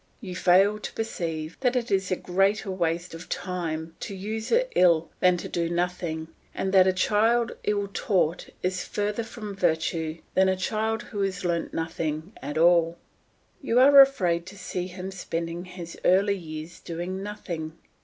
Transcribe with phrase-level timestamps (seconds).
[0.19, 4.71] You fail to perceive that it is a greater waste of time to use it
[4.75, 10.17] ill than to do nothing, and that a child ill taught is further from virtue
[10.33, 12.97] than a child who has learnt nothing at all.
[13.61, 17.77] You are afraid to see him spending his early years doing nothing.